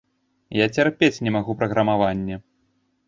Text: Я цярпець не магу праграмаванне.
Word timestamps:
Я 0.59 0.65
цярпець 0.77 1.21
не 1.27 1.33
магу 1.37 1.57
праграмаванне. 1.63 2.41